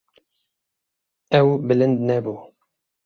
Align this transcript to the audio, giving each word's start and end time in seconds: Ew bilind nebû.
Ew 1.39 1.47
bilind 1.67 1.97
nebû. 2.07 2.35